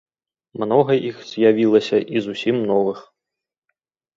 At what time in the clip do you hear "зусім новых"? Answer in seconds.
2.29-3.05